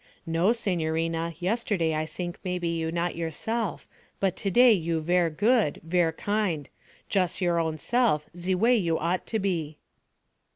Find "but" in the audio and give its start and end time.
4.19-4.35